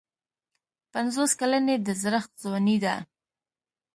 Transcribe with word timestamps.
پنځوس 0.93 1.31
کلني 1.39 1.75
د 1.81 1.87
زړښت 2.01 2.31
ځواني 2.41 2.77
ده. 2.85 2.95